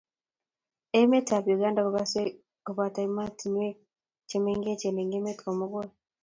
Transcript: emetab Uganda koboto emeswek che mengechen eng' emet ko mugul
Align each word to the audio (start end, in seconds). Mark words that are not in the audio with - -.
emetab 0.99 1.45
Uganda 1.55 1.81
koboto 2.65 2.99
emeswek 3.07 3.75
che 4.27 4.37
mengechen 4.43 4.97
eng' 5.01 5.17
emet 5.19 5.37
ko 5.43 5.51
mugul 5.59 5.87